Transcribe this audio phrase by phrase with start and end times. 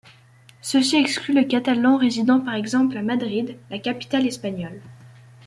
[0.63, 4.81] Ceci exclut les Catalans résidant par exemple à Madrid, la capitale espagnole.